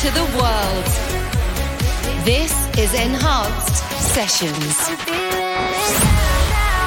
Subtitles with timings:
[0.00, 0.86] to the world.
[2.24, 3.84] This is Enhanced
[4.14, 4.88] Sessions.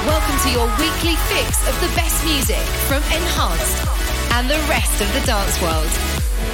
[0.07, 3.85] Welcome to your weekly fix of the best music from Enhanced
[4.33, 5.91] and the rest of the dance world.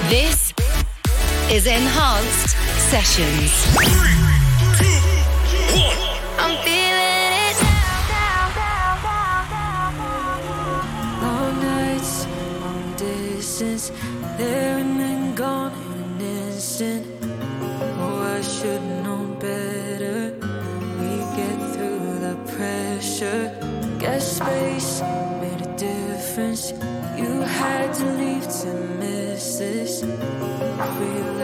[0.10, 0.54] This
[1.50, 2.58] is Enhanced
[2.92, 3.54] Sessions.
[3.72, 3.88] Three,
[4.80, 5.00] two,
[5.80, 5.96] one.
[6.40, 7.58] I'm feeling it.
[11.24, 12.28] Long nights,
[12.60, 13.94] long distance.
[14.38, 14.79] There
[24.40, 25.02] space
[25.42, 26.72] made a difference.
[27.18, 31.39] You had to leave to miss this real.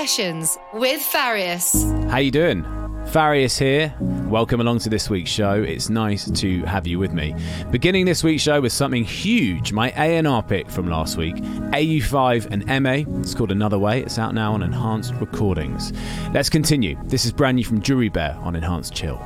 [0.00, 1.84] Sessions with Farius.
[2.08, 2.62] How you doing?
[3.08, 3.94] Farius here.
[4.30, 5.62] Welcome along to this week's show.
[5.62, 7.34] It's nice to have you with me.
[7.70, 12.82] Beginning this week's show with something huge, my A&R pick from last week, AU5 and
[12.82, 13.04] MA.
[13.20, 14.00] It's called Another Way.
[14.00, 15.92] It's out now on Enhanced Recordings.
[16.32, 16.98] Let's continue.
[17.04, 19.20] This is brand new from Jury Bear on Enhanced Chill.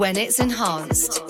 [0.01, 1.30] when it's enhanced.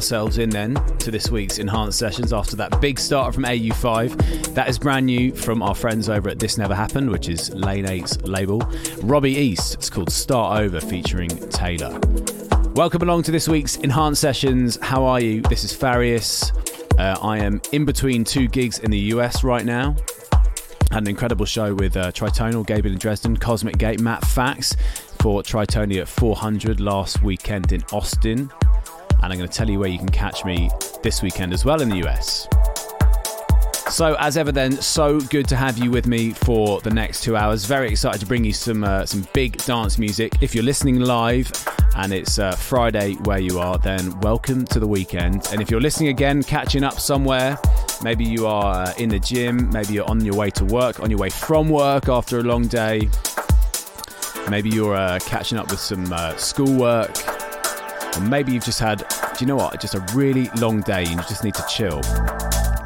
[0.00, 4.54] ourselves in then to this week's enhanced sessions after that big starter from AU5.
[4.54, 7.84] That is brand new from our friends over at This Never Happened, which is Lane
[7.84, 8.60] 8's label.
[9.02, 12.00] Robbie East, it's called Start Over featuring Taylor.
[12.74, 14.78] Welcome along to this week's enhanced sessions.
[14.80, 15.42] How are you?
[15.42, 16.50] This is Farius.
[16.98, 19.96] Uh, I am in between two gigs in the US right now.
[20.90, 24.74] Had an incredible show with uh, Tritonal, Gabriel and Dresden, Cosmic Gate, Matt Fax
[25.20, 28.50] for Tritonia at 400 last weekend in Austin
[29.22, 30.70] and I'm going to tell you where you can catch me
[31.02, 32.48] this weekend as well in the US.
[33.90, 37.36] So, as ever, then, so good to have you with me for the next two
[37.36, 37.64] hours.
[37.64, 40.32] Very excited to bring you some uh, some big dance music.
[40.40, 41.50] If you're listening live
[41.96, 45.48] and it's uh, Friday where you are, then welcome to the weekend.
[45.50, 47.58] And if you're listening again, catching up somewhere,
[48.02, 51.10] maybe you are uh, in the gym, maybe you're on your way to work, on
[51.10, 53.08] your way from work after a long day,
[54.48, 57.29] maybe you're uh, catching up with some uh, schoolwork
[58.20, 61.10] or maybe you've just had, do you know what, just a really long day and
[61.10, 62.00] you just need to chill.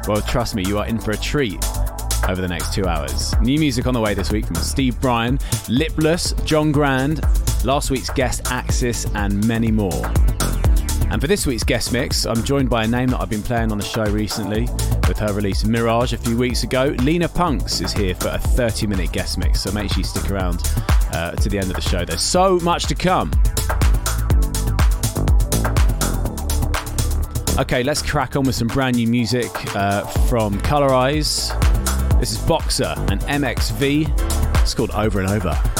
[0.07, 1.63] Well, trust me, you are in for a treat
[2.27, 3.37] over the next two hours.
[3.39, 5.37] New music on the way this week from Steve Brian,
[5.67, 7.21] Lipless, John Grant,
[7.65, 10.05] last week's guest Axis, and many more.
[11.11, 13.71] And for this week's guest mix, I'm joined by a name that I've been playing
[13.71, 14.67] on the show recently
[15.07, 16.95] with her release Mirage a few weeks ago.
[16.99, 20.31] Lena Punks is here for a 30 minute guest mix, so make sure you stick
[20.31, 20.61] around
[21.13, 22.03] uh, to the end of the show.
[22.03, 23.31] There's so much to come.
[27.57, 31.57] Okay, let's crack on with some brand new music uh, from Colorize.
[32.19, 34.61] This is Boxer and MXV.
[34.61, 35.74] It's called Over and Over.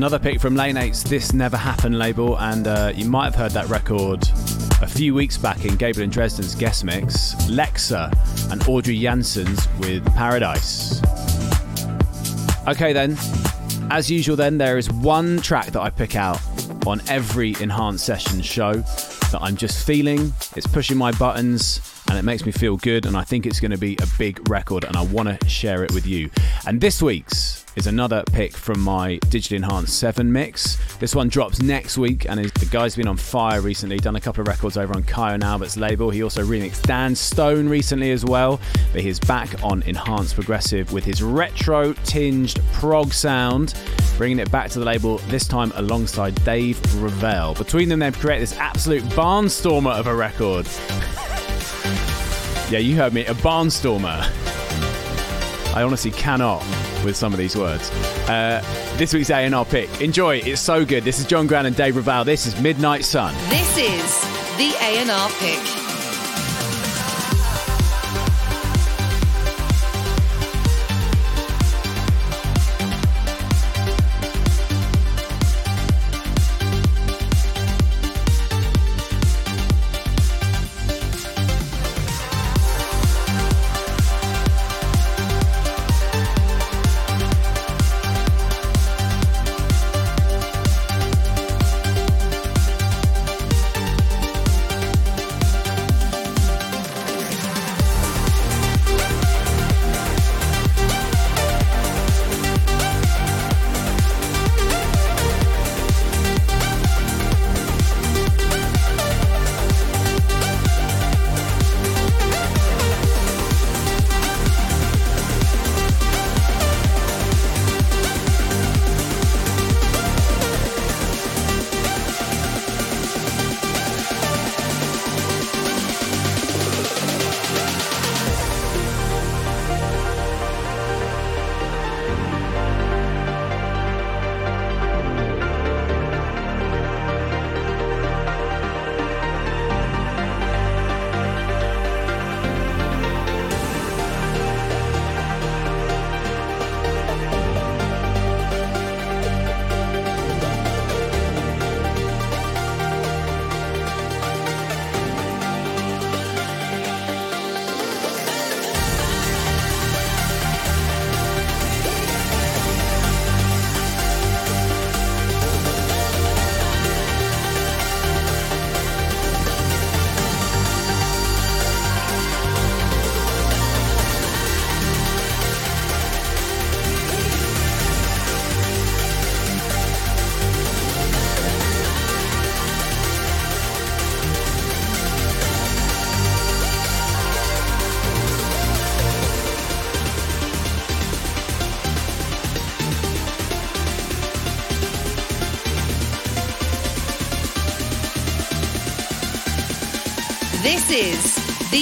[0.00, 3.50] Another pick from Lane 8's This Never Happened label, and uh, you might have heard
[3.50, 4.26] that record
[4.80, 8.10] a few weeks back in Gabriel and Dresden's guest mix, Lexa
[8.50, 11.02] and Audrey Janssen's with Paradise.
[12.66, 13.14] Okay, then,
[13.90, 16.40] as usual, then, there is one track that I pick out
[16.86, 20.32] on every Enhanced Sessions show that I'm just feeling.
[20.56, 23.70] It's pushing my buttons and it makes me feel good, and I think it's going
[23.70, 26.28] to be a big record, and I want to share it with you.
[26.66, 27.39] And this week's
[27.76, 30.76] is another pick from my digitally enhanced 7 mix.
[30.98, 34.40] This one drops next week, and the guy's been on fire recently, done a couple
[34.40, 36.10] of records over on Kyau Albert's label.
[36.10, 38.60] He also remixed Dan Stone recently as well,
[38.92, 43.74] but he's back on Enhanced Progressive with his retro tinged prog sound,
[44.16, 47.54] bringing it back to the label, this time alongside Dave Revell.
[47.54, 50.66] Between them, they've created this absolute barnstormer of a record.
[52.70, 54.20] Yeah, you heard me, a barnstormer.
[55.74, 56.62] I honestly cannot
[57.04, 57.90] with some of these words.
[58.28, 58.62] Uh,
[58.96, 60.00] this week's A&R pick.
[60.00, 61.04] Enjoy, it's so good.
[61.04, 62.24] This is John Grant and Dave Raval.
[62.24, 63.34] This is Midnight Sun.
[63.48, 64.20] This is
[64.56, 65.79] the A&R pick.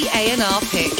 [0.00, 0.97] The A&R pick.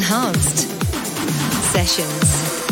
[0.00, 0.60] Enhanced
[1.72, 2.69] Sessions.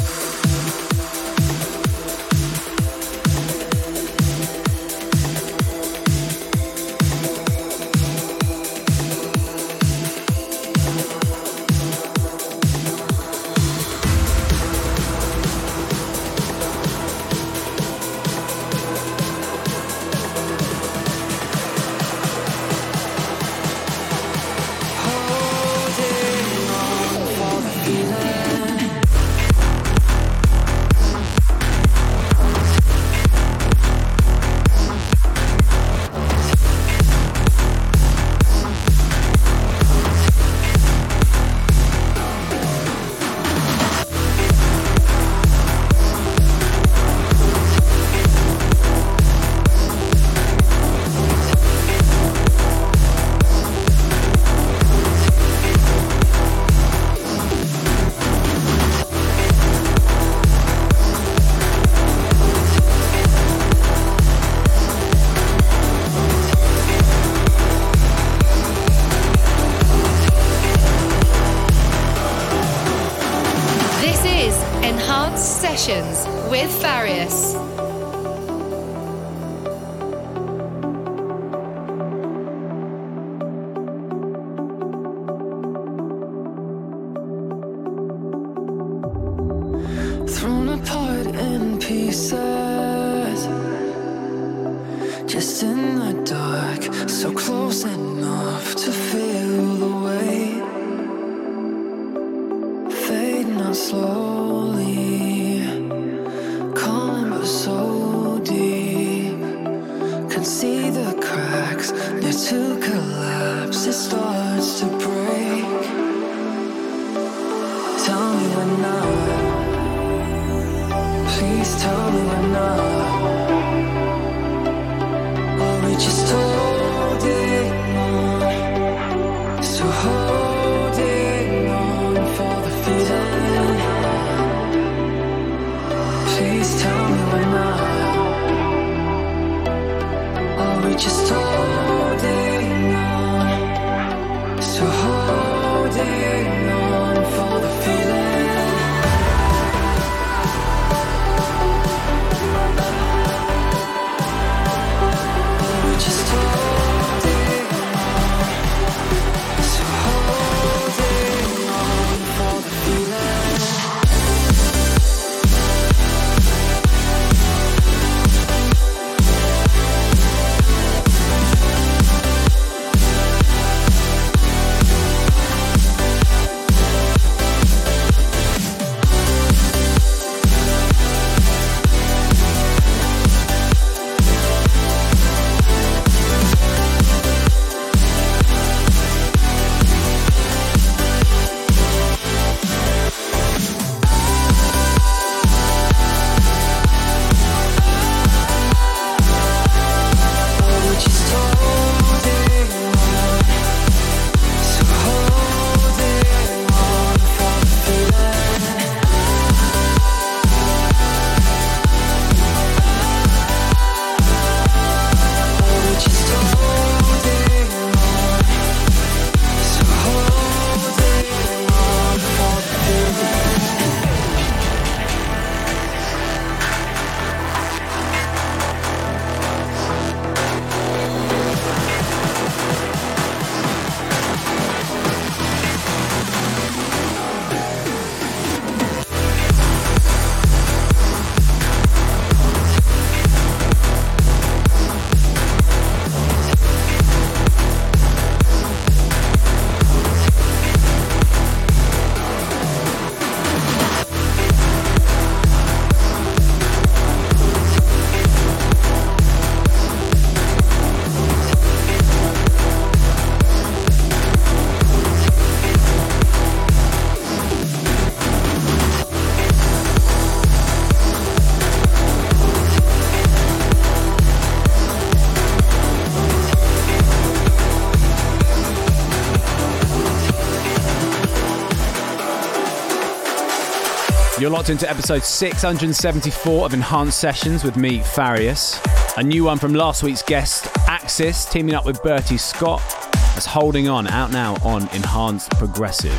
[284.48, 288.80] You're locked into episode 674 of Enhanced Sessions with me, Farius.
[289.18, 292.80] A new one from last week's guest, Axis, teaming up with Bertie Scott.
[293.12, 296.18] That's holding on, out now on Enhanced Progressive.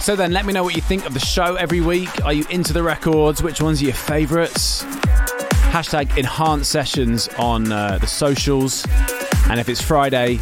[0.00, 2.24] So then, let me know what you think of the show every week.
[2.24, 3.42] Are you into the records?
[3.42, 4.84] Which ones are your favourites?
[5.72, 8.86] Hashtag enhanced sessions on uh, the socials.
[9.50, 10.38] And if it's Friday,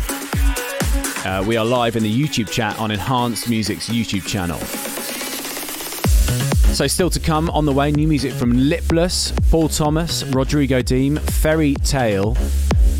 [1.24, 4.61] uh, we are live in the YouTube chat on Enhanced Music's YouTube channel.
[6.76, 11.16] So, still to come on the way, new music from Lipless, Paul Thomas, Rodrigo Deem,
[11.16, 12.36] Fairy Tale,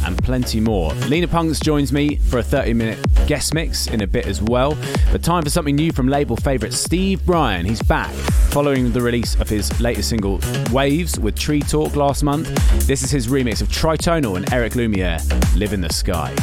[0.03, 0.95] and plenty more.
[1.11, 4.79] Lena Punks joins me for a 30 minute guest mix in a bit as well.
[5.13, 7.67] But time for something new from label favourite Steve Brian.
[7.67, 8.13] He's back
[8.51, 10.41] following the release of his latest single,
[10.73, 12.49] Waves, with Tree Talk last month.
[12.87, 15.19] This is his remix of Tritonal and Eric Lumiere,
[15.55, 16.35] Live in the Sky.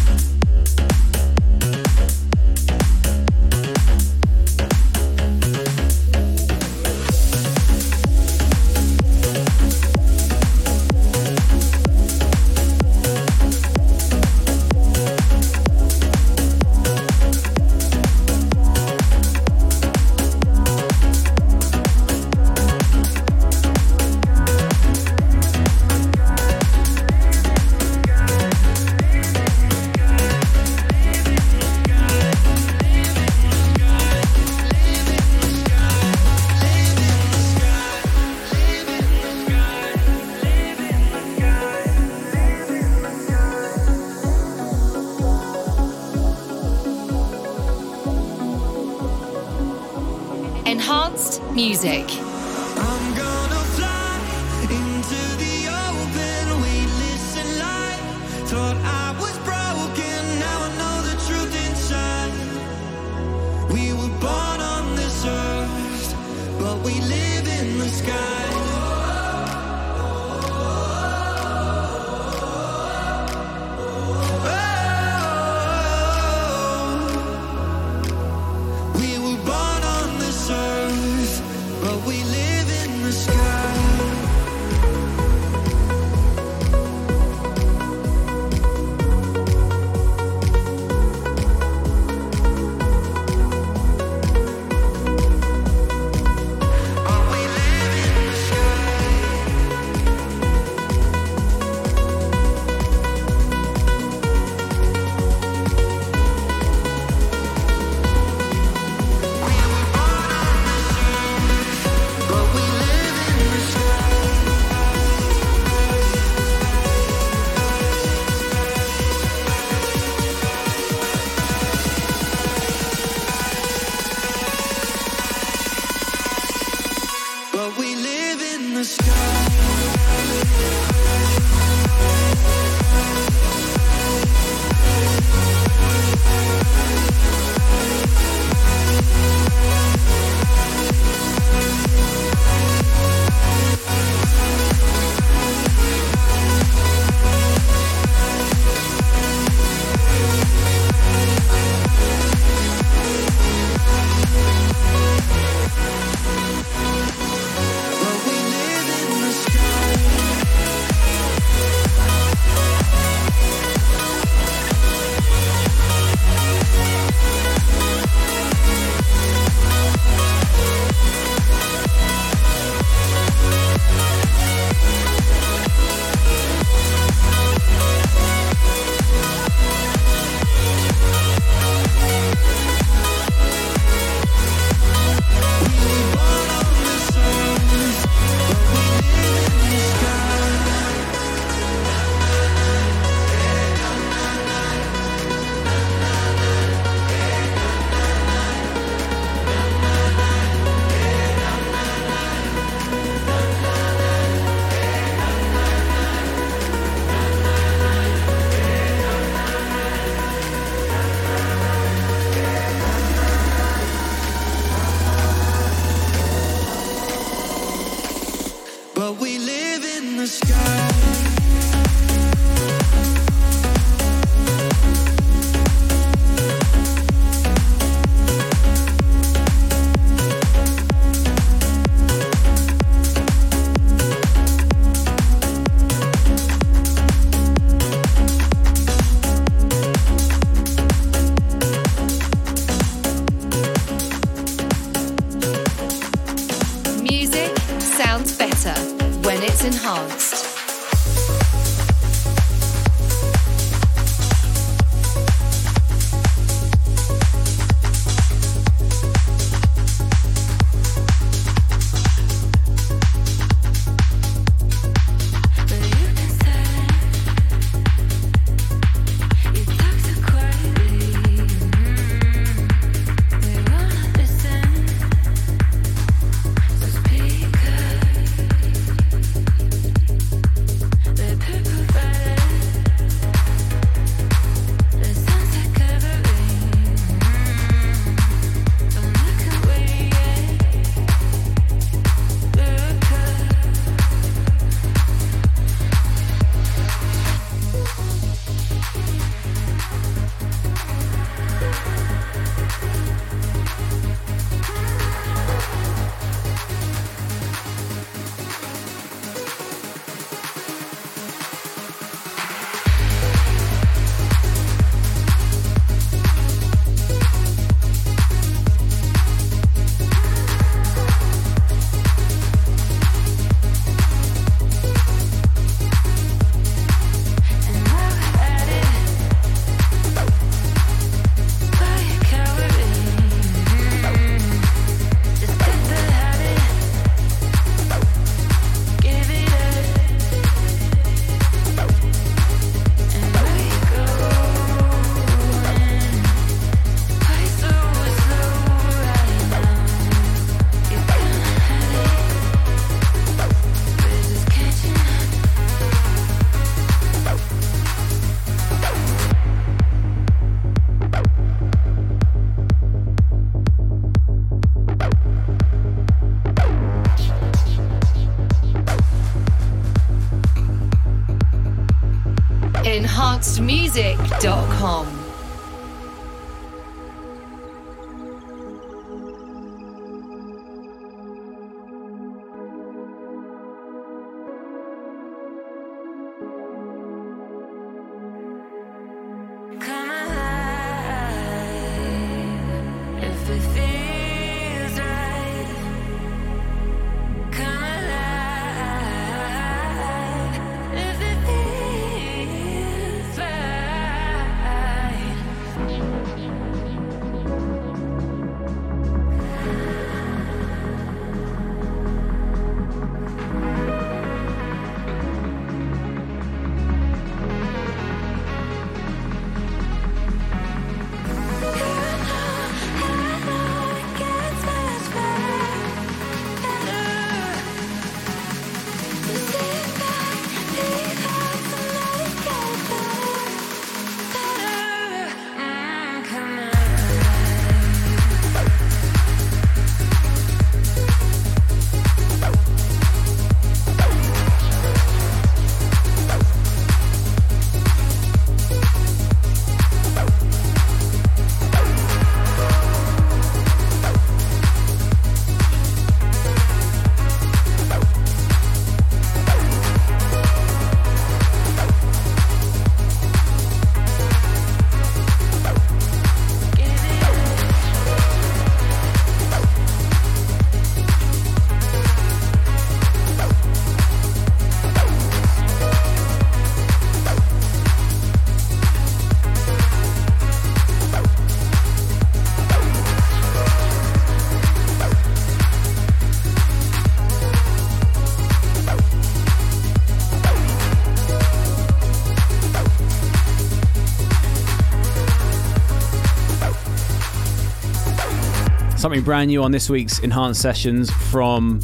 [499.13, 501.81] Something brand new on this week's Enhanced Sessions from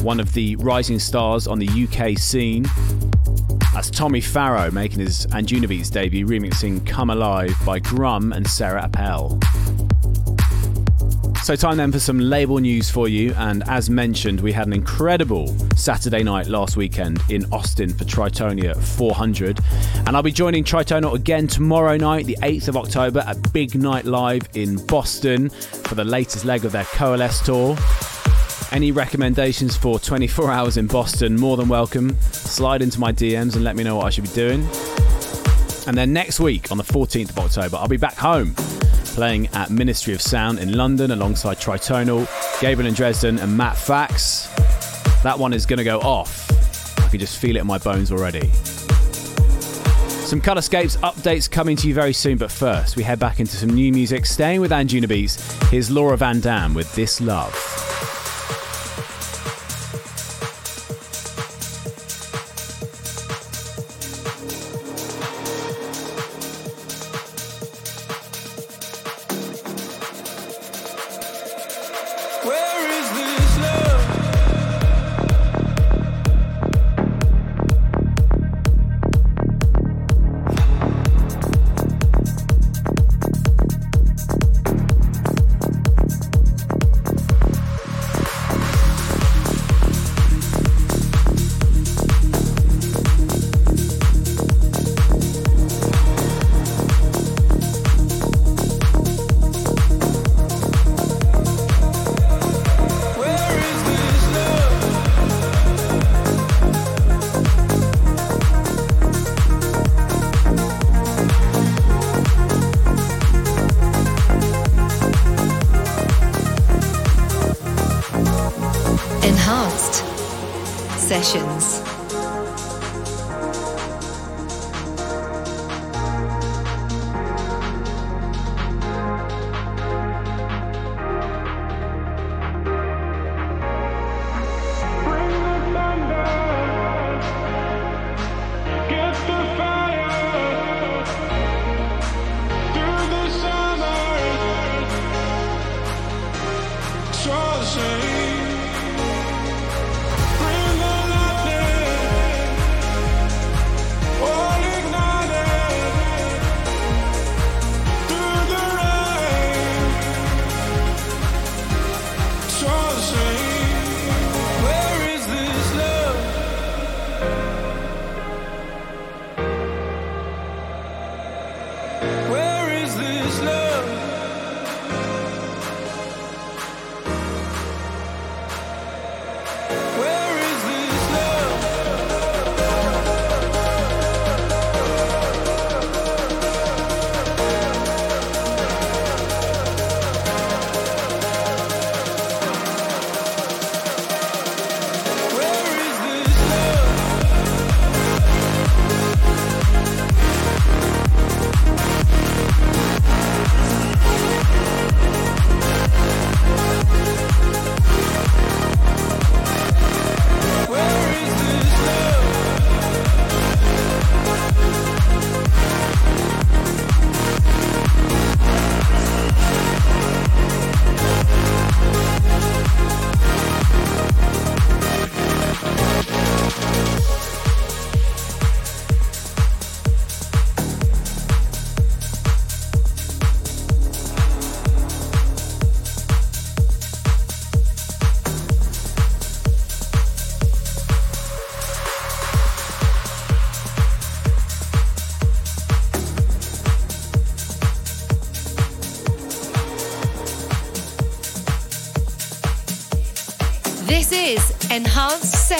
[0.00, 2.66] one of the rising stars on the UK scene.
[3.72, 9.38] That's Tommy Farrow making his Anjunabeats debut remixing Come Alive by Grum and Sarah Appel.
[11.44, 13.32] So, time then for some label news for you.
[13.34, 18.76] And as mentioned, we had an incredible Saturday night last weekend in Austin for Tritonia
[18.76, 19.60] 400.
[20.06, 24.04] And I'll be joining Tritonia again tomorrow night, the 8th of October, at Big Night
[24.04, 27.76] Live in Boston for the latest leg of their Coalesce tour.
[28.72, 32.16] Any recommendations for 24 hours in Boston, more than welcome.
[32.20, 34.66] Slide into my DMs and let me know what I should be doing.
[35.86, 38.54] And then next week, on the 14th of October, I'll be back home
[39.14, 42.26] playing at Ministry of Sound in London alongside Tritonal,
[42.60, 44.48] Gabriel and Dresden, and Matt Fax.
[45.22, 46.50] That one is going to go off.
[46.98, 48.50] I can just feel it in my bones already.
[50.32, 53.68] Some Colorscapes updates coming to you very soon, but first we head back into some
[53.68, 54.24] new music.
[54.24, 57.81] Staying with Anjunabeats, here's Laura Van Dam with This Love.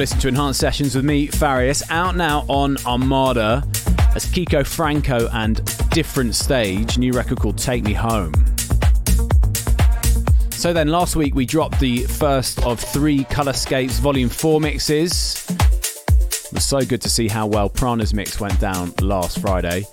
[0.00, 3.62] Listening to Enhanced Sessions with me, Farius, out now on Armada
[4.14, 8.32] as Kiko Franco and Different Stage, new record called Take Me Home.
[10.52, 15.44] So then, last week we dropped the first of three Colorscapes Volume 4 mixes.
[15.50, 19.84] It was so good to see how well Prana's mix went down last Friday.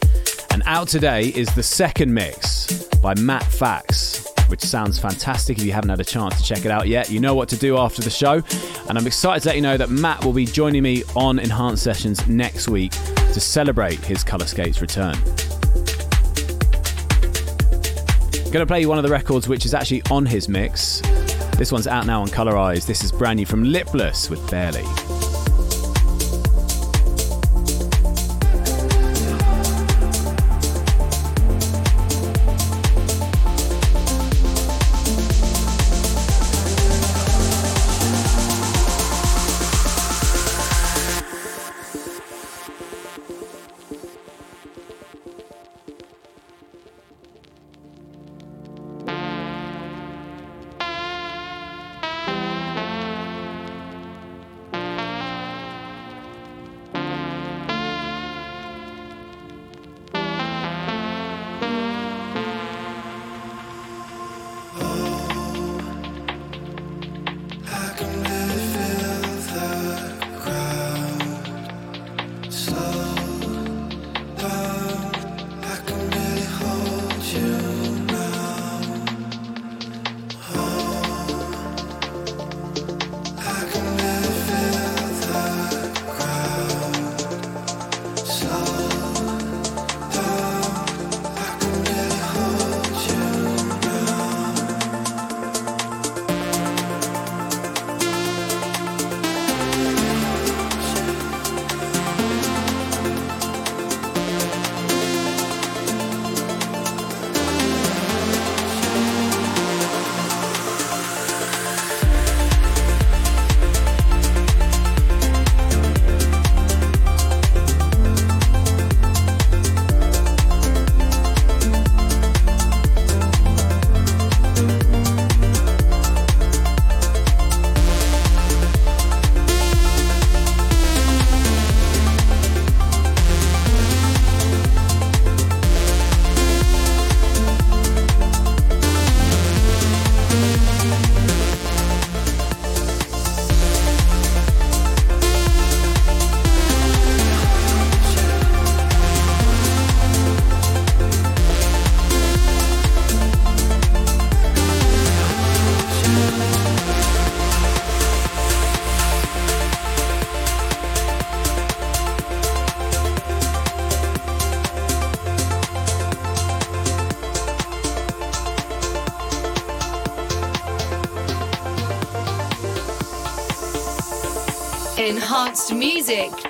[0.51, 5.58] And out today is the second mix by Matt Fax which sounds fantastic.
[5.58, 7.58] If you haven't had a chance to check it out yet, you know what to
[7.58, 8.41] do after the show.
[8.89, 11.84] And I'm excited to let you know that Matt will be joining me on Enhanced
[11.84, 15.16] Sessions next week to celebrate his Colorscapes return.
[18.52, 21.02] Going to play you one of the records which is actually on his mix.
[21.58, 22.86] This one's out now on Colorize.
[22.86, 24.86] This is brand new from Lipless with Barely.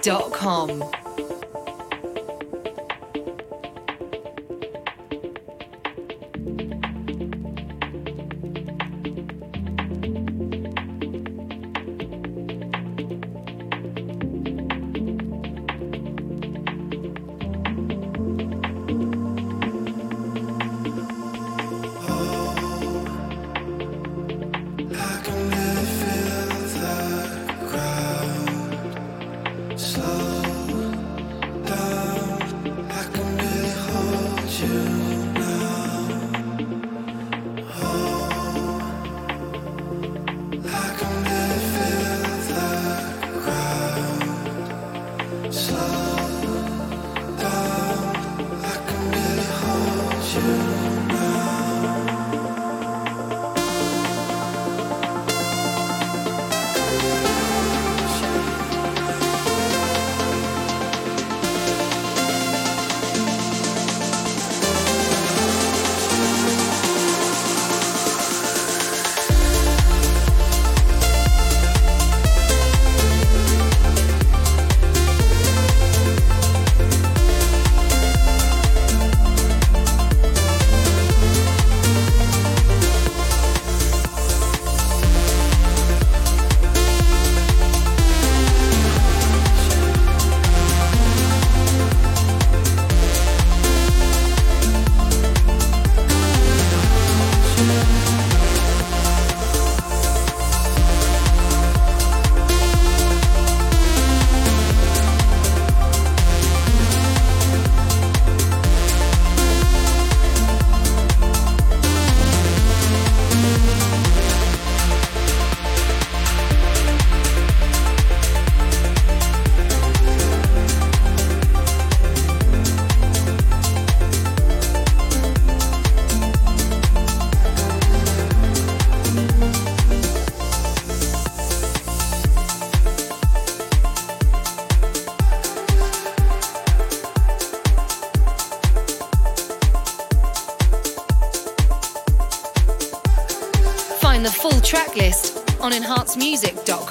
[0.04, 0.82] enhancedmusic.com.
[0.82, 0.86] on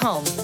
[0.07, 0.36] enhancedmusic.com.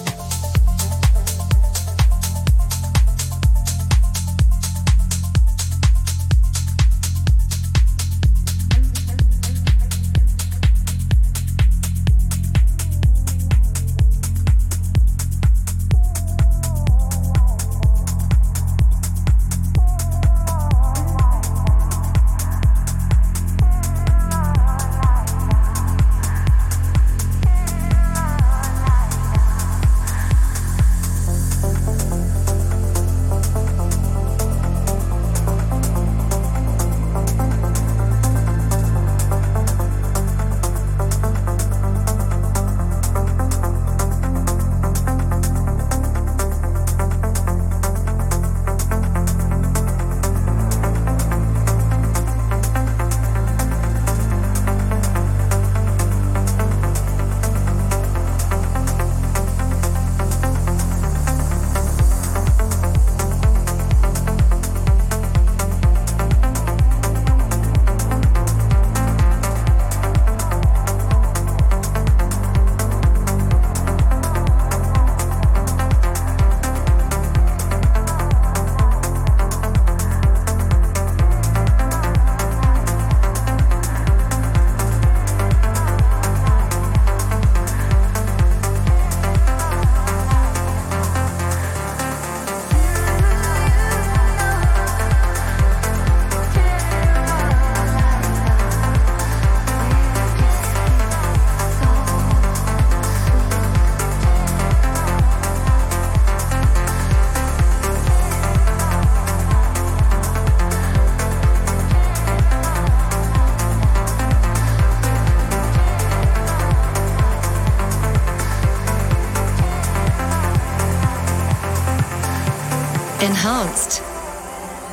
[123.23, 124.03] Enhanced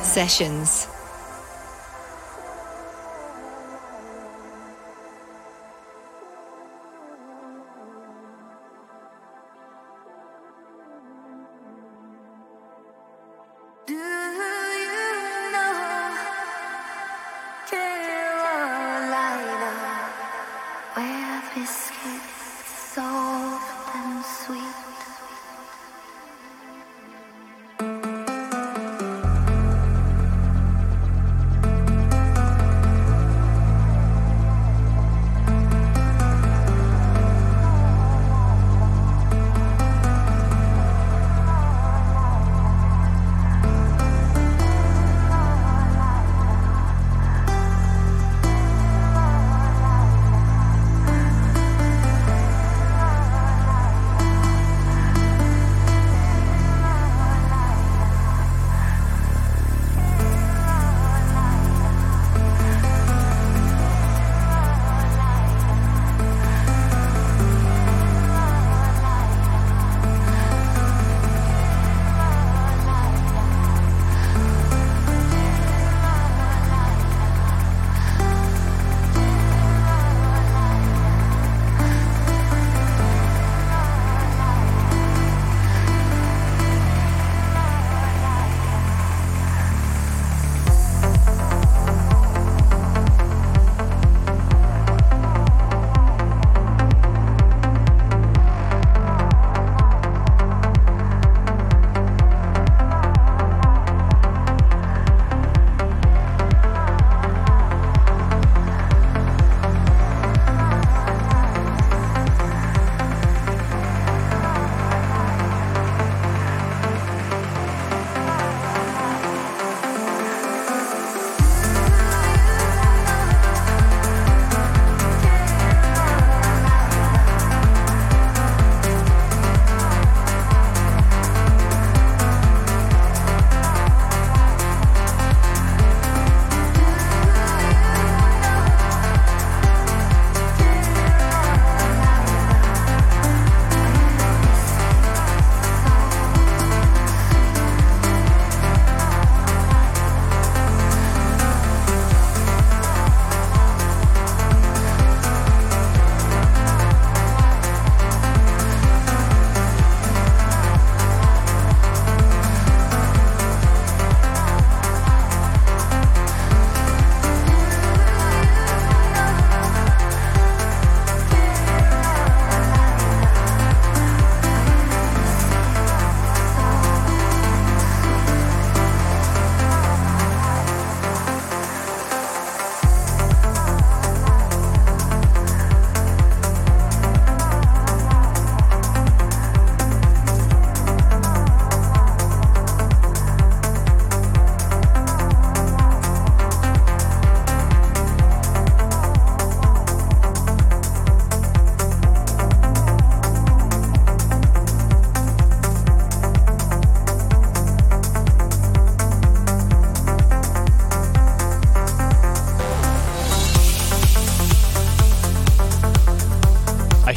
[0.05, 0.90] Sessions.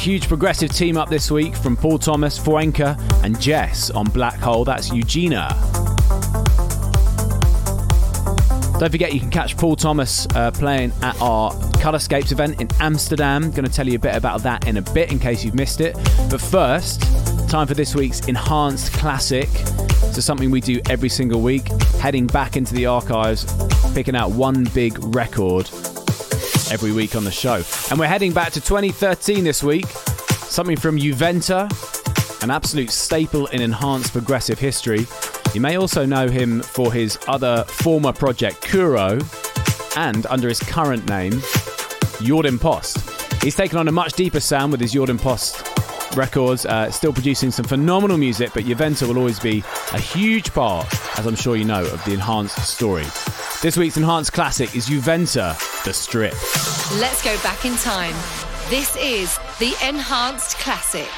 [0.04, 4.62] Huge progressive team up this week from Paul Thomas, Fuenka, and Jess on Black Hole.
[4.62, 5.48] That's Eugenia.
[8.78, 13.50] Don't forget, you can catch Paul Thomas uh, playing at our Colorscapes event in Amsterdam.
[13.50, 15.80] Going to tell you a bit about that in a bit in case you've missed
[15.80, 15.94] it.
[16.28, 17.00] But first,
[17.48, 19.48] time for this week's Enhanced Classic.
[20.12, 23.46] So, something we do every single week, heading back into the archives,
[23.94, 25.70] picking out one big record
[26.70, 27.62] every week on the show.
[27.90, 29.86] And we're heading back to 2013 this week.
[29.86, 31.68] Something from Juventa,
[32.42, 35.06] an absolute staple in enhanced progressive history.
[35.54, 39.18] You may also know him for his other former project, Kuro,
[39.96, 41.32] and under his current name,
[42.20, 43.42] Jordin Post.
[43.42, 45.74] He's taken on a much deeper sound with his Jordin Post
[46.16, 50.86] records, uh, still producing some phenomenal music, but Juventa will always be a huge part,
[51.18, 53.04] as I'm sure you know, of the enhanced story.
[53.64, 56.34] This week's enhanced classic is Juventa, The Strip.
[57.00, 58.14] Let's go back in time.
[58.68, 61.08] This is the Enhanced Classic.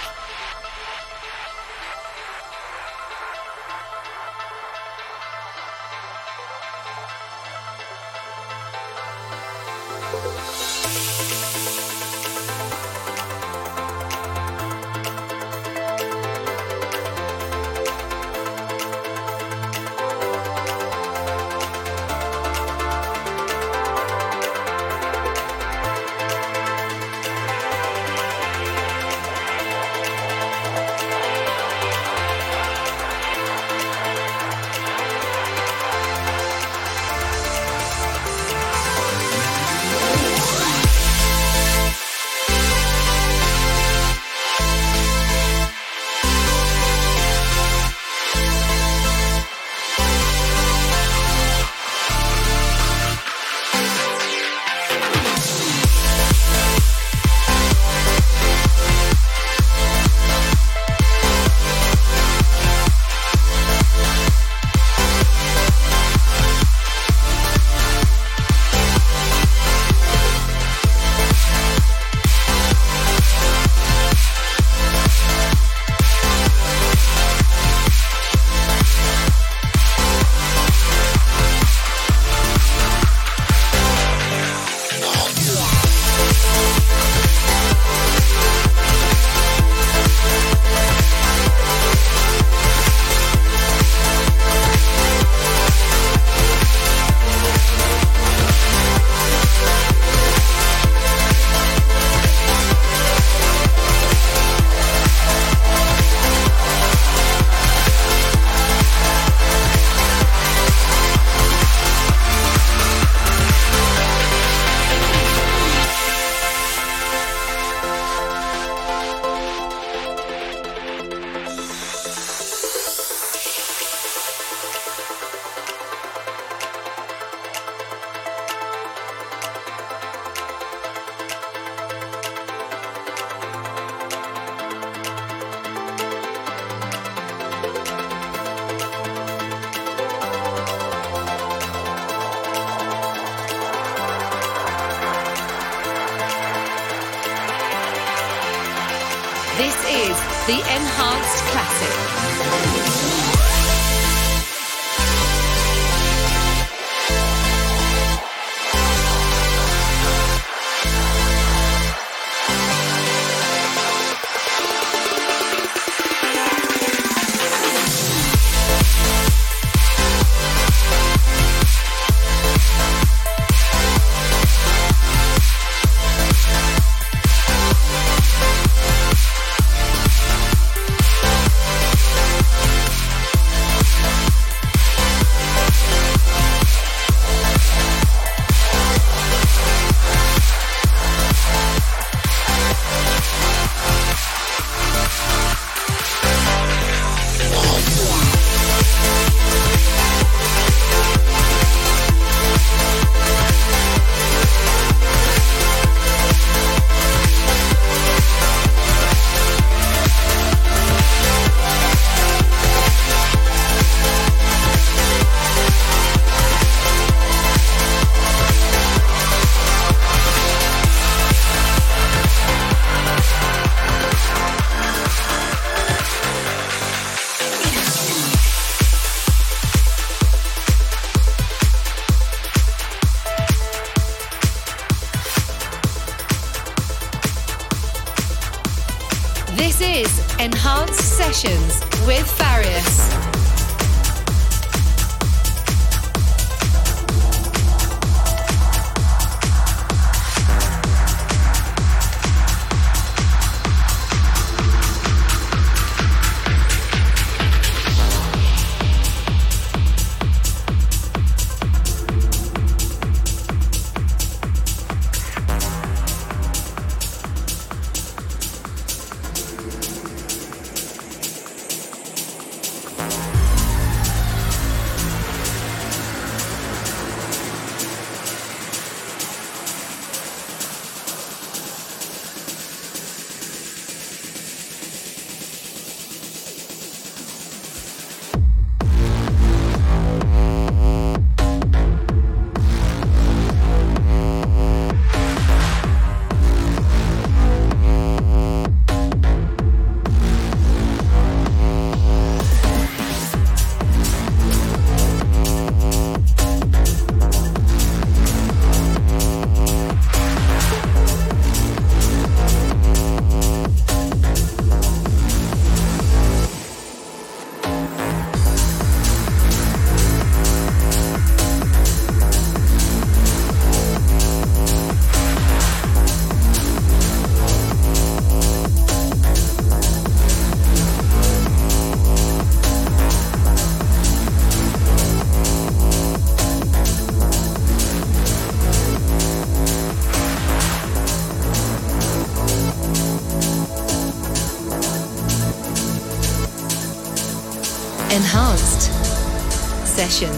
[350.08, 350.35] session.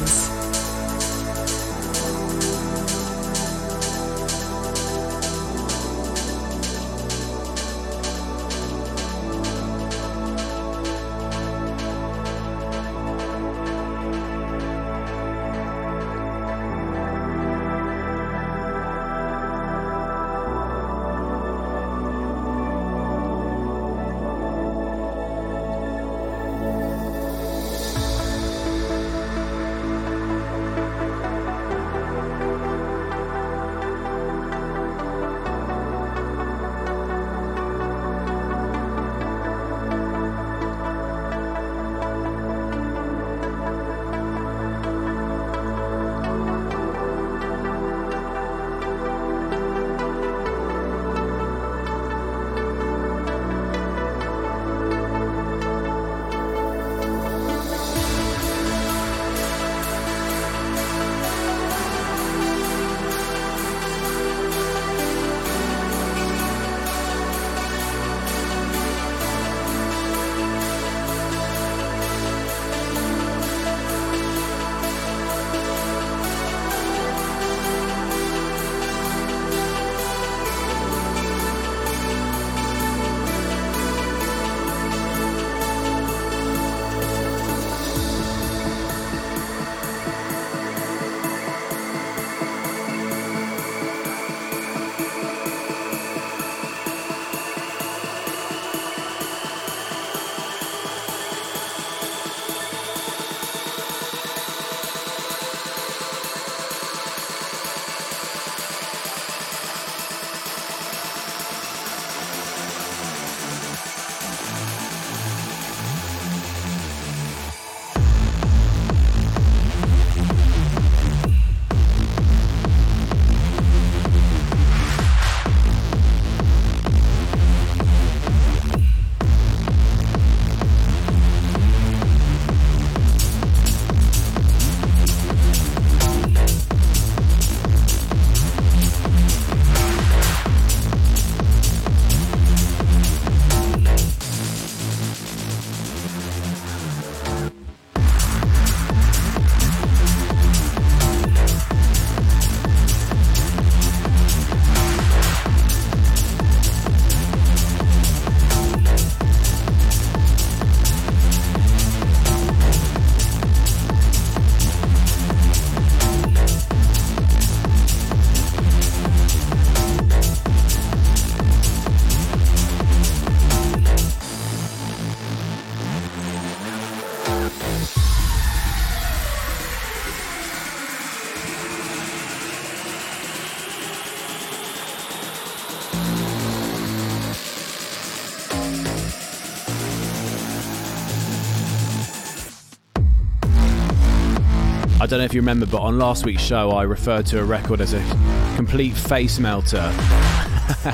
[195.09, 197.80] Don't know if you remember, but on last week's show, I referred to a record
[197.80, 199.78] as a complete face melter.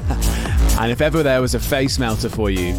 [0.78, 2.74] and if ever there was a face melter for you,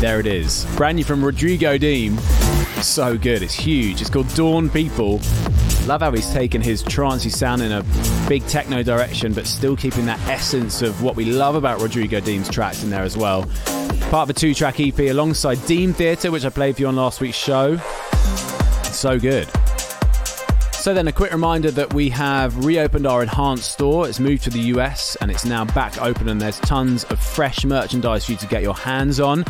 [0.00, 0.64] there it is.
[0.76, 2.16] Brand new from Rodrigo Deem.
[2.80, 3.42] So good.
[3.42, 4.00] It's huge.
[4.00, 5.20] It's called Dawn People.
[5.84, 7.84] Love how he's taken his trancey sound in a
[8.26, 12.48] big techno direction, but still keeping that essence of what we love about Rodrigo Deem's
[12.48, 13.42] tracks in there as well.
[14.10, 16.96] Part of a two track EP alongside Deem Theatre, which I played for you on
[16.96, 17.76] last week's show.
[18.84, 19.48] So good.
[20.84, 24.06] So, then a quick reminder that we have reopened our enhanced store.
[24.06, 27.64] It's moved to the US and it's now back open, and there's tons of fresh
[27.64, 29.44] merchandise for you to get your hands on.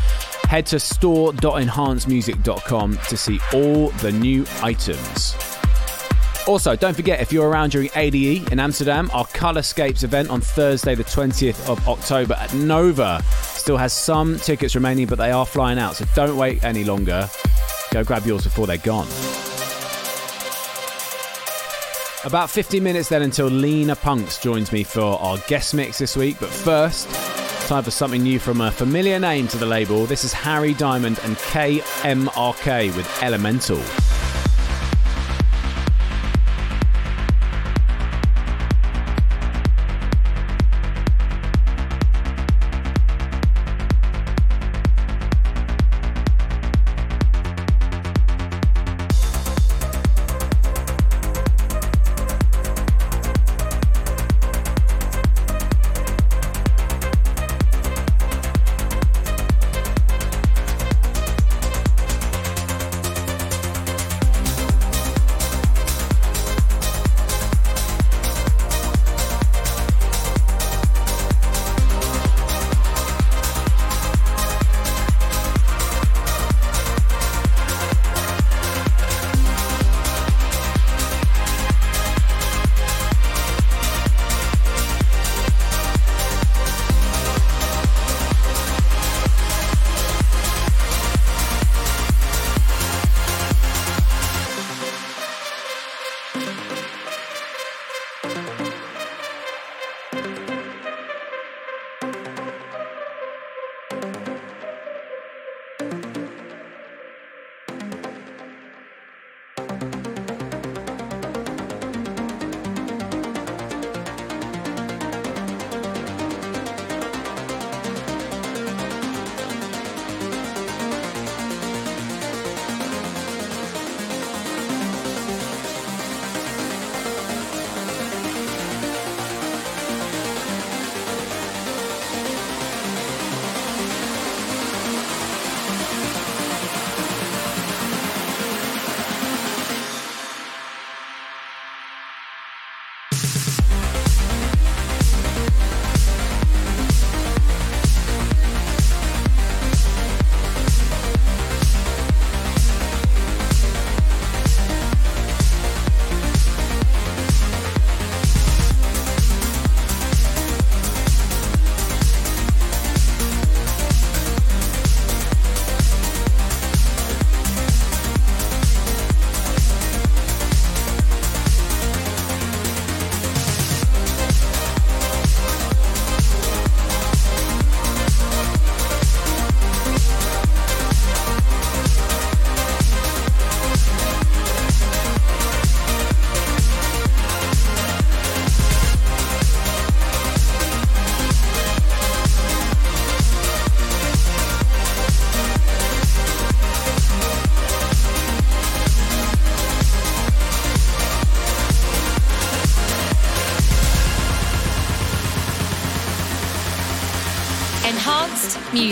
[0.44, 5.34] Head to store.enhancedmusic.com to see all the new items.
[6.46, 10.94] Also, don't forget if you're around during ADE in Amsterdam, our Colorscapes event on Thursday,
[10.94, 15.80] the 20th of October at Nova still has some tickets remaining, but they are flying
[15.80, 17.28] out, so don't wait any longer.
[17.90, 19.08] Go grab yours before they're gone.
[22.24, 26.38] About 50 minutes then until Lena Punks joins me for our guest mix this week.
[26.40, 27.06] But first,
[27.68, 30.06] time for something new from a familiar name to the label.
[30.06, 34.13] This is Harry Diamond and KMRK with Elemental.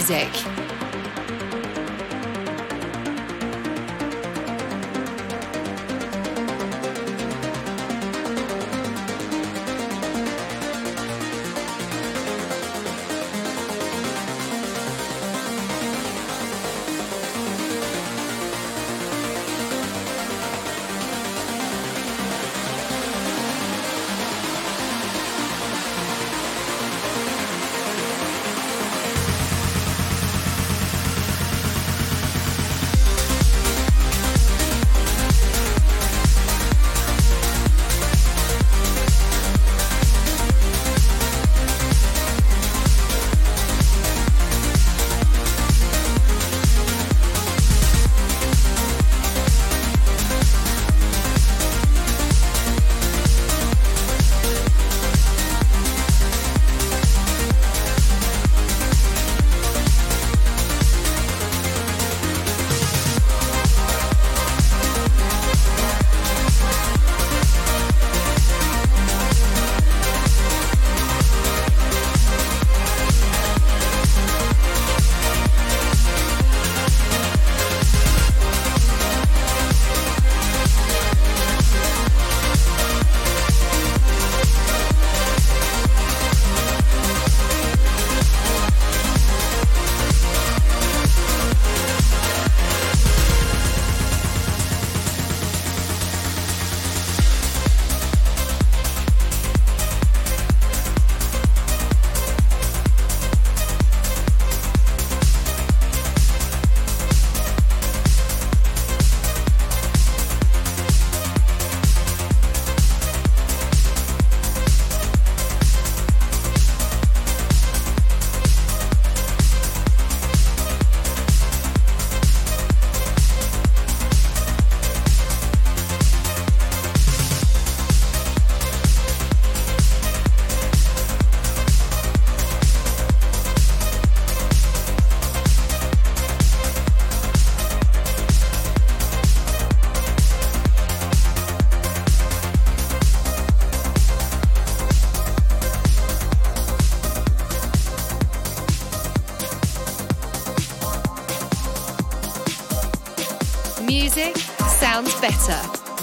[0.03, 0.42] Music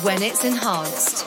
[0.09, 1.18] when it's enhanced.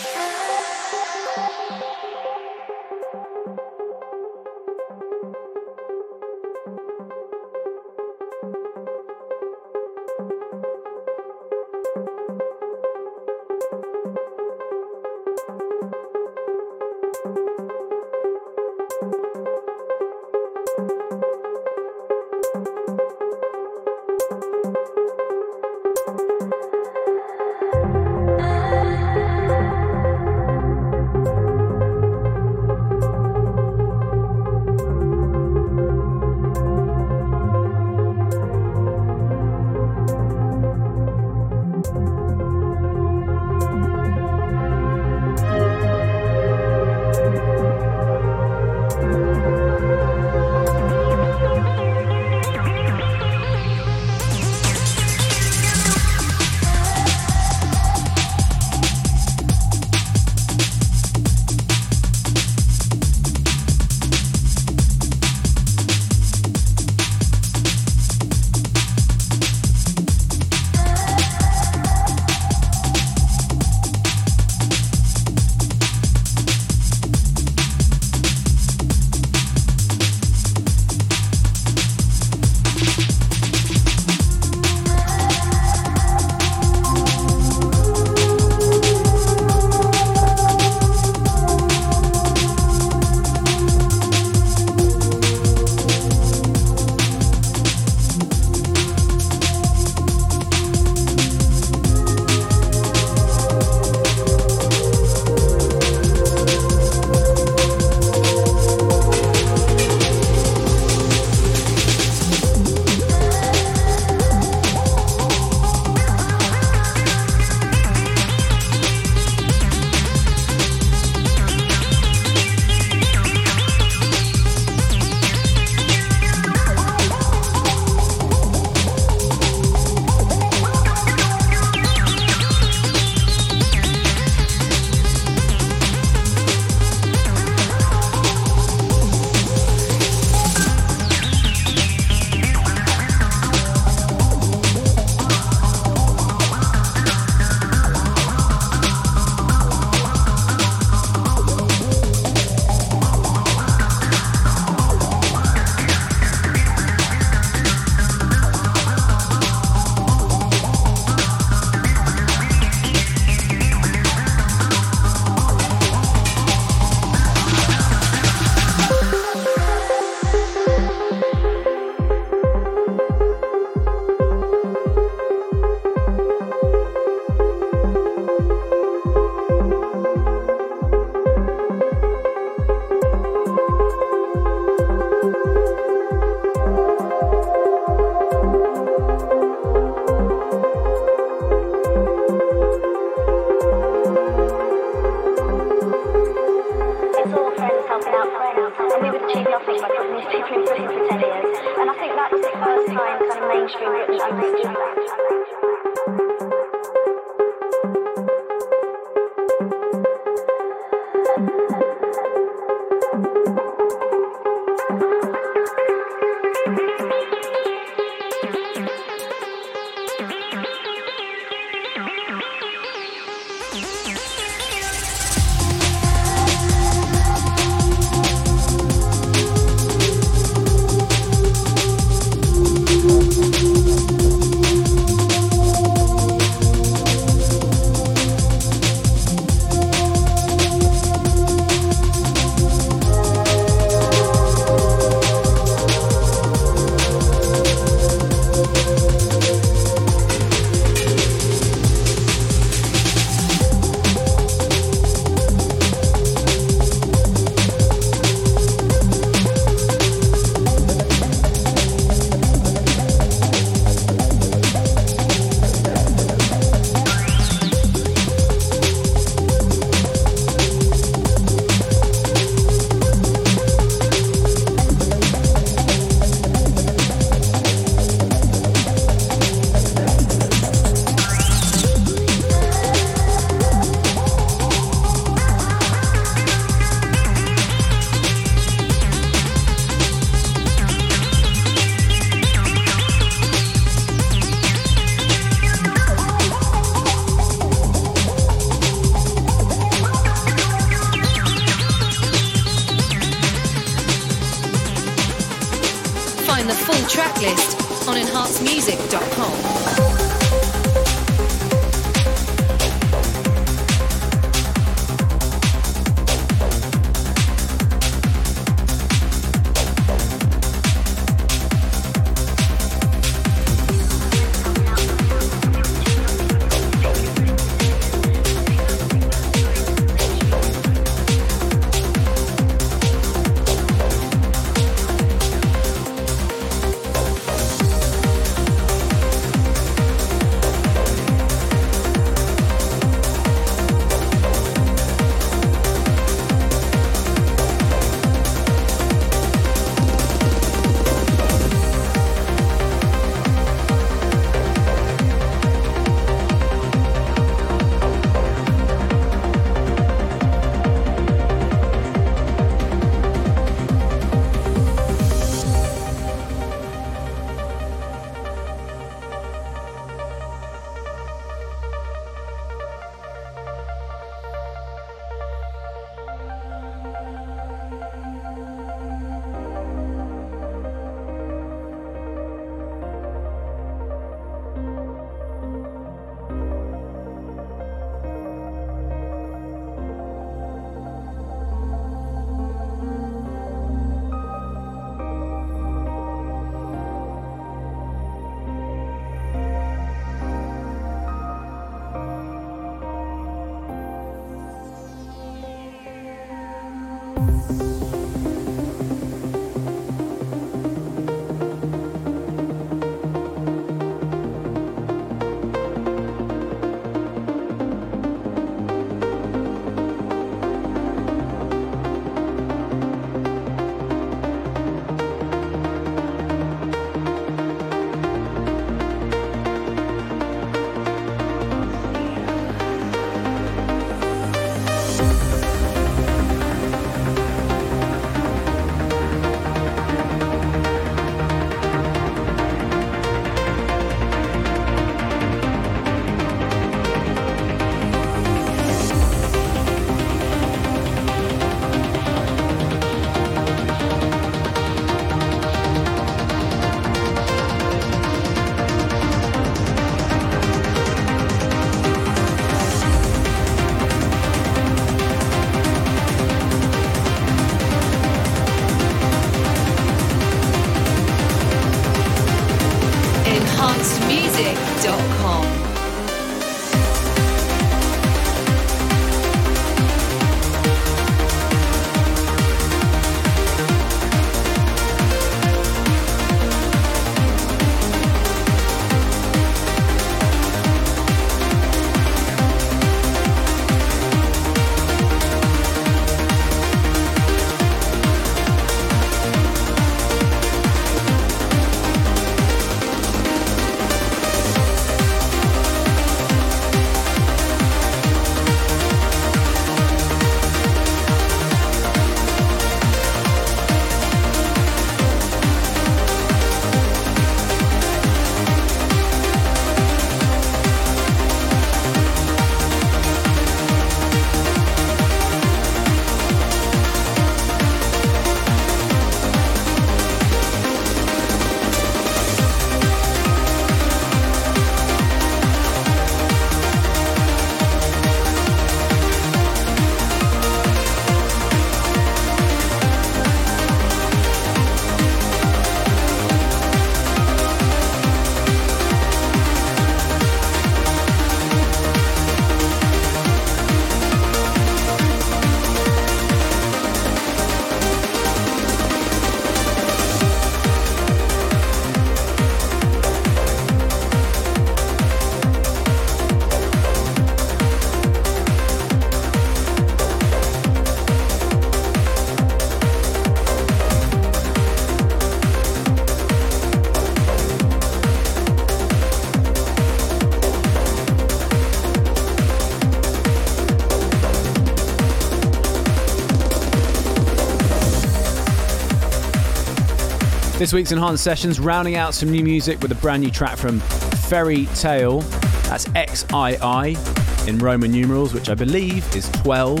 [590.82, 594.00] This week's Enhanced Sessions rounding out some new music with a brand new track from
[594.00, 595.38] Ferry Tayle.
[595.84, 600.00] That's XII in Roman numerals, which I believe is 12.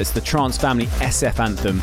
[0.00, 1.80] It's the Trance Family SF anthem.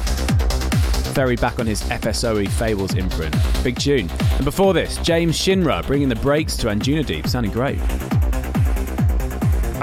[1.14, 3.36] Ferry back on his FSOE Fables imprint.
[3.64, 4.10] Big tune.
[4.10, 7.80] And before this, James Shinra bringing the breaks to Anjunadeep, sounding great.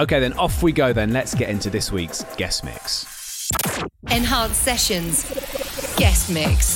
[0.00, 0.92] Okay, then off we go.
[0.92, 3.06] Then let's get into this week's guest mix.
[4.10, 5.22] Enhanced Sessions
[5.96, 6.75] Guest Mix.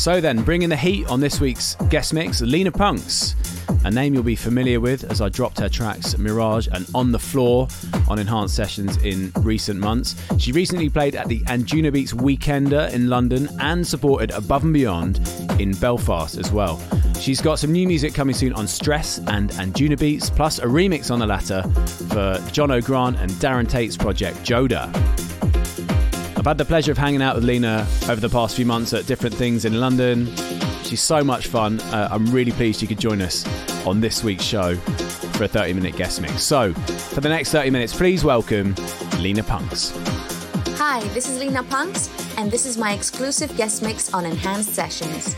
[0.00, 3.34] So then, bringing the heat on this week's guest mix, Lena Punks
[3.84, 7.18] a name you'll be familiar with as I dropped her tracks Mirage and On the
[7.18, 7.68] Floor
[8.08, 10.16] on Enhanced Sessions in recent months.
[10.38, 15.20] She recently played at the Anjunabeats Weekender in London and supported Above and Beyond
[15.58, 16.80] in Belfast as well.
[17.20, 21.18] She's got some new music coming soon on Stress and Anjunabeats, plus a remix on
[21.18, 25.29] the latter for Jono Grant and Darren Tate's project Joda.
[26.40, 29.04] I've had the pleasure of hanging out with Lena over the past few months at
[29.04, 30.34] different things in London.
[30.84, 31.80] She's so much fun.
[31.80, 33.46] Uh, I'm really pleased she could join us
[33.86, 36.42] on this week's show for a 30 minute guest mix.
[36.42, 38.74] So, for the next 30 minutes, please welcome
[39.18, 39.92] Lena Punks.
[40.78, 42.08] Hi, this is Lena Punks,
[42.38, 45.36] and this is my exclusive guest mix on Enhanced Sessions.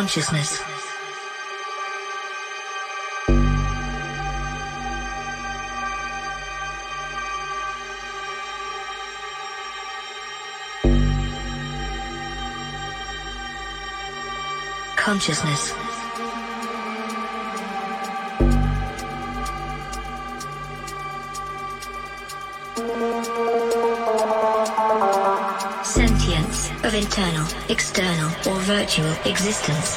[0.00, 0.62] Consciousness.
[14.96, 15.79] Consciousness.
[27.00, 29.96] Internal, external, or virtual existence.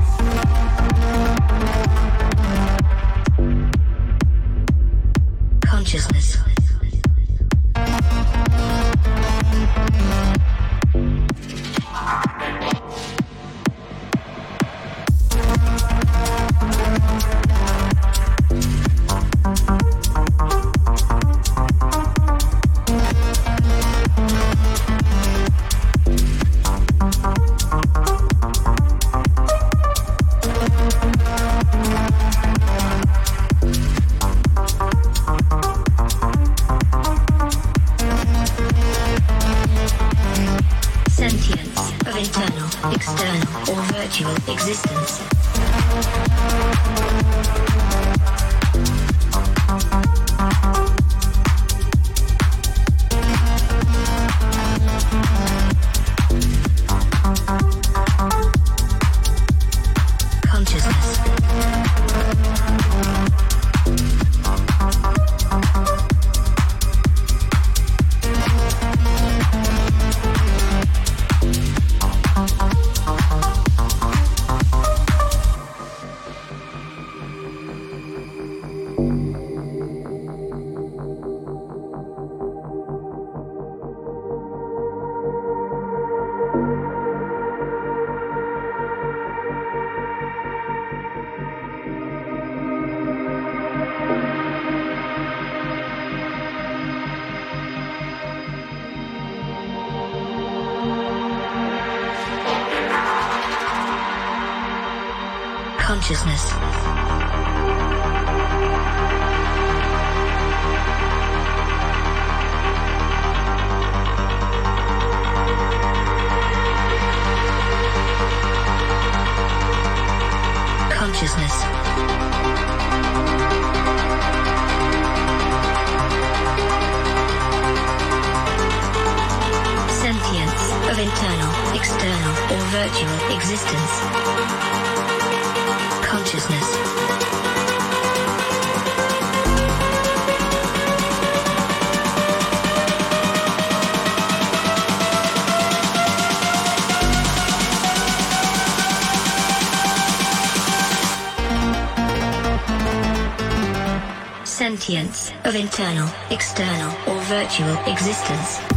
[155.81, 158.70] Internal, external, or virtual existence.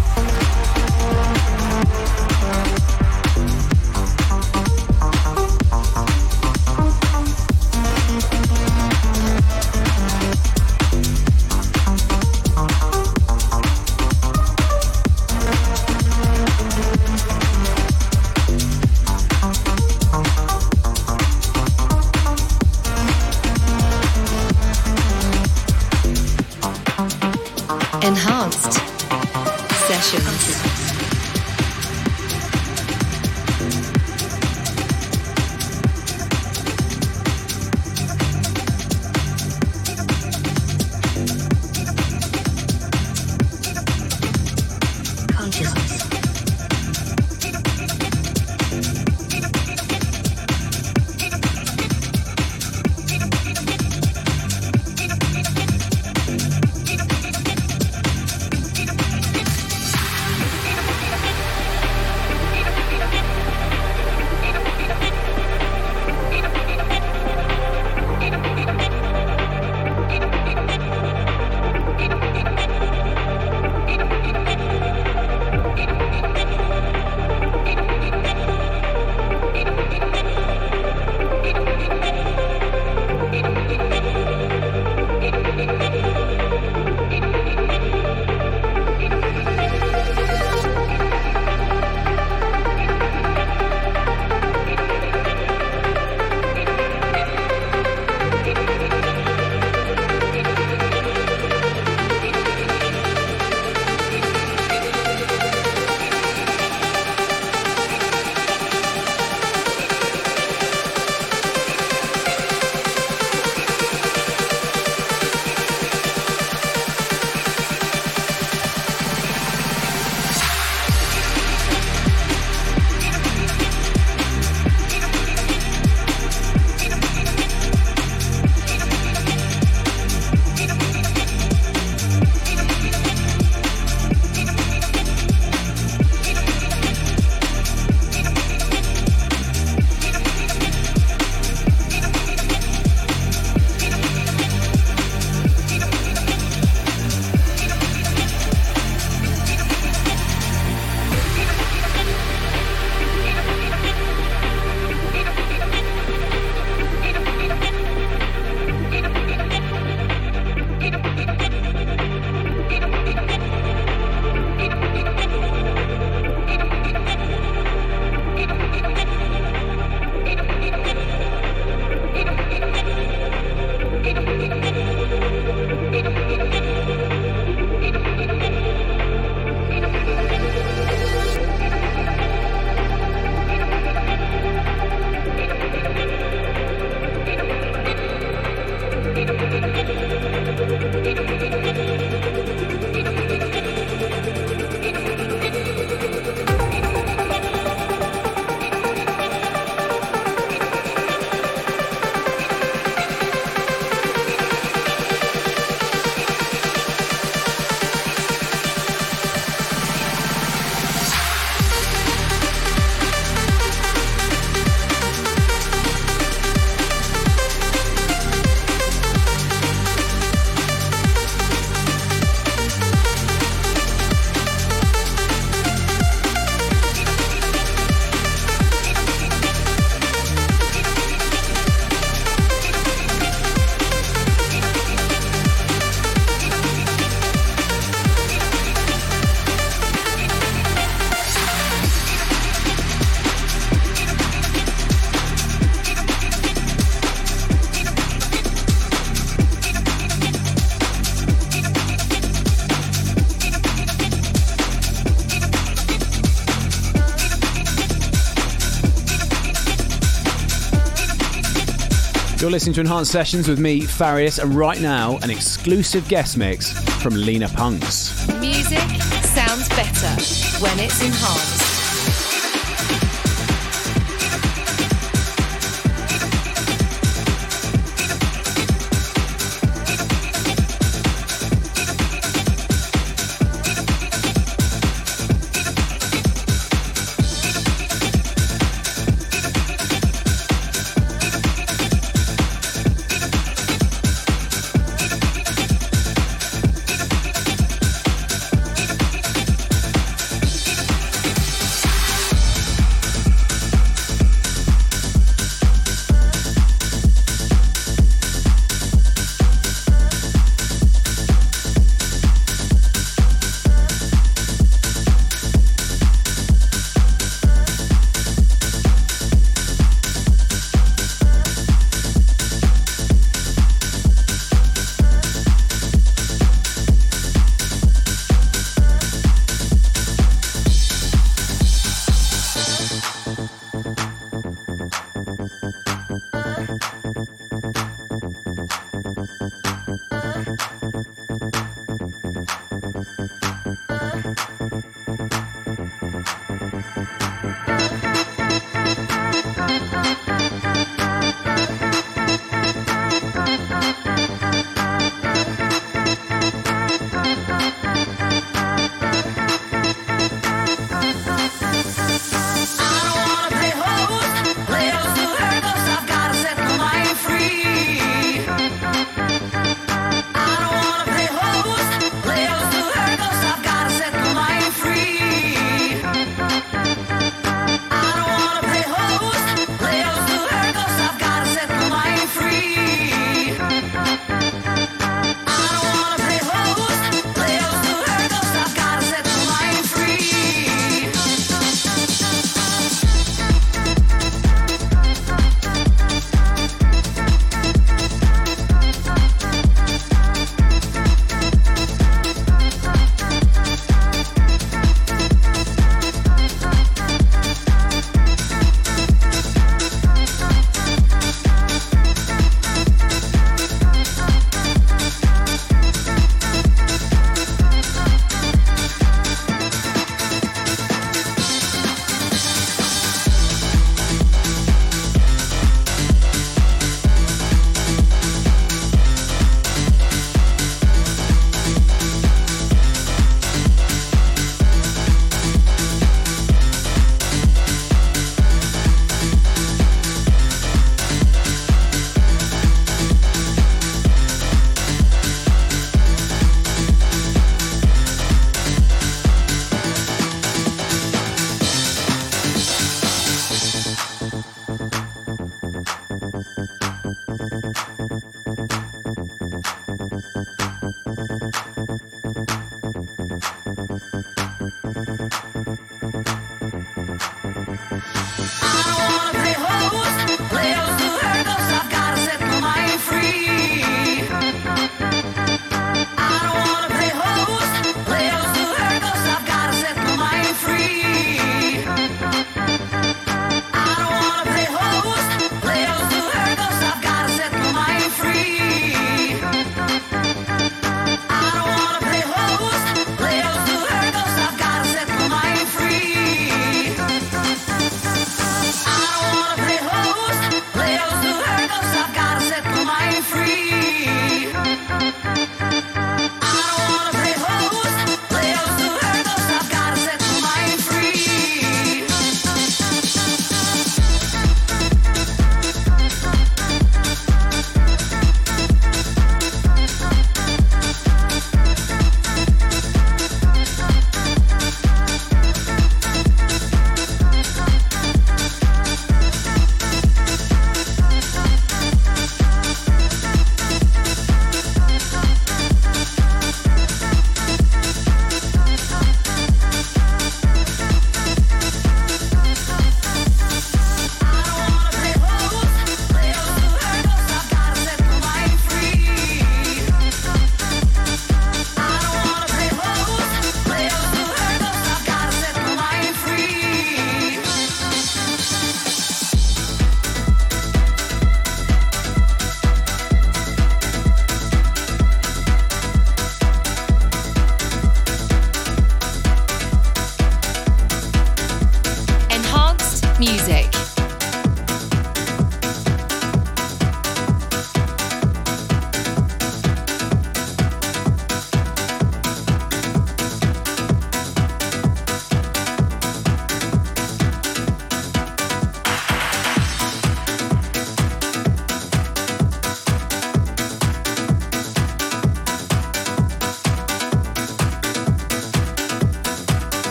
[262.44, 266.78] You're listening to Enhanced Sessions with me, Farius, and right now, an exclusive guest mix
[267.00, 268.28] from Lena Punks.
[268.38, 268.80] Music
[269.22, 271.63] sounds better when it's enhanced.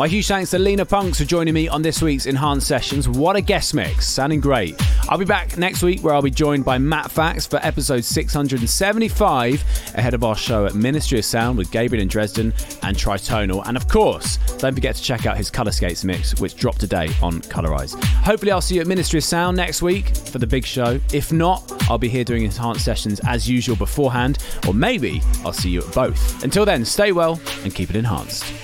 [0.00, 3.06] My huge thanks to Lena Punks for joining me on this week's Enhanced Sessions.
[3.06, 4.74] What a guest mix, sounding great.
[5.10, 9.64] I'll be back next week where I'll be joined by Matt Fax for episode 675
[9.94, 13.62] ahead of our show at Ministry of Sound with Gabriel and Dresden and Tritonal.
[13.66, 17.42] And of course, don't forget to check out his Colorscapes mix, which dropped today on
[17.42, 18.02] Colorize.
[18.22, 20.98] Hopefully, I'll see you at Ministry of Sound next week for the big show.
[21.12, 25.68] If not, I'll be here doing enhanced sessions as usual beforehand, or maybe I'll see
[25.68, 26.42] you at both.
[26.42, 28.59] Until then, stay well and keep it enhanced.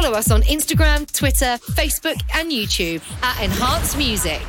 [0.00, 4.40] Follow us on Instagram, Twitter, Facebook, and YouTube at Enhanced Music.